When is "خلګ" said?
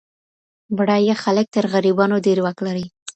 1.23-1.47